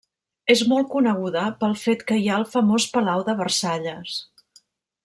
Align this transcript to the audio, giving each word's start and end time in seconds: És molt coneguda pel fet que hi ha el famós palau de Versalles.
És 0.53 0.61
molt 0.71 0.87
coneguda 0.93 1.43
pel 1.59 1.77
fet 1.83 2.01
que 2.09 2.19
hi 2.23 2.27
ha 2.31 2.41
el 2.41 2.49
famós 2.55 2.89
palau 2.97 3.25
de 3.31 3.37
Versalles. 3.45 4.21